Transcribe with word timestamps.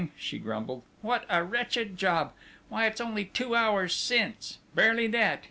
she 0.17 0.39
grumbled. 0.39 0.81
"What 1.03 1.25
a 1.29 1.43
wretched 1.43 1.95
job! 1.95 2.33
Why, 2.69 2.87
it's 2.87 2.99
only 2.99 3.23
two 3.25 3.55
hours 3.55 3.93
since 3.93 4.57
barely 4.73 5.05
that!... 5.05 5.39